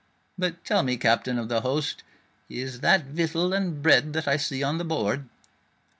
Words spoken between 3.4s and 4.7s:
and bread that I see